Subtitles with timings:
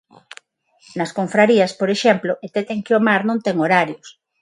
[0.97, 4.07] Nas confrarías, por exemplo, entenden que o mar non ten horarios.